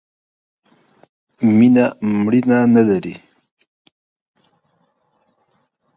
مینه، 1.57 1.85
مړینه 2.23 2.57
نه 2.73 2.81
لري. 2.89 3.15